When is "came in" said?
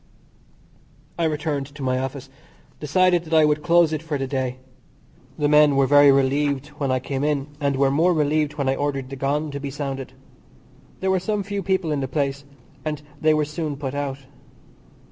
6.97-7.45